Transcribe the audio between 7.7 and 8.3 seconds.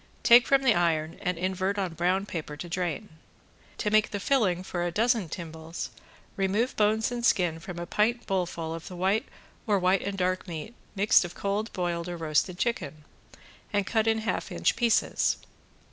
a pint